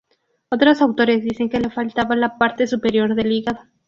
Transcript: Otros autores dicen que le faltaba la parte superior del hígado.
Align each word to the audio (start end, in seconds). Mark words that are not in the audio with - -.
Otros 0.49 0.81
autores 0.81 1.23
dicen 1.23 1.47
que 1.47 1.59
le 1.59 1.69
faltaba 1.69 2.15
la 2.15 2.39
parte 2.39 2.65
superior 2.65 3.13
del 3.13 3.31
hígado. 3.33 3.59